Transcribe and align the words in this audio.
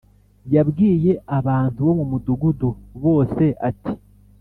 Yabwiye 0.55 1.11
abantu 1.37 1.79
bo 1.87 1.93
mu 1.99 2.05
mudugudu 2.11 2.69
bose 3.03 3.43
ati 3.69 3.93